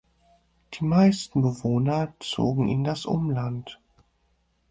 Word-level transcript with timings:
Die 0.73 0.83
meisten 0.83 1.43
Bewohner 1.43 2.11
zogen 2.19 2.67
in 2.69 2.83
das 2.83 3.05
Umland. 3.05 3.79